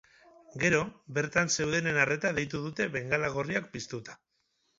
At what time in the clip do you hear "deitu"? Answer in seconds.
2.39-2.63